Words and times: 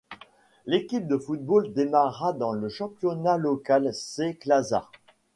L'équipe 0.65 1.07
de 1.07 1.15
football 1.15 1.73
démarra 1.73 2.33
dans 2.33 2.53
le 2.53 2.69
championnat 2.69 3.37
local 3.37 3.93
C 3.93 4.33
klasa. 4.35 4.89